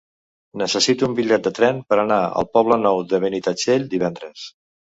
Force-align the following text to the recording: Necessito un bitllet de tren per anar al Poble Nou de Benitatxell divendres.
Necessito 0.61 1.05
un 1.09 1.13
bitllet 1.19 1.43
de 1.49 1.51
tren 1.59 1.83
per 1.93 1.99
anar 2.05 2.19
al 2.41 2.49
Poble 2.59 2.81
Nou 2.89 3.05
de 3.13 3.23
Benitatxell 3.27 3.89
divendres. 3.95 4.51